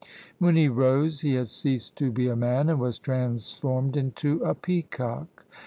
When 0.39 0.55
he 0.55 0.67
rose 0.67 1.19
he 1.21 1.35
had 1.35 1.51
ceased 1.51 1.95
to 1.97 2.11
be 2.11 2.27
a 2.27 2.35
man, 2.35 2.69
and 2.69 2.79
was 2.79 2.97
transformed 2.97 3.95
into 3.95 4.43
a 4.43 4.55
peacock! 4.55 5.45